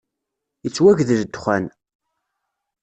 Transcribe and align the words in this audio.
Yettwagdel 0.63 1.19
ddexxan! 1.23 1.65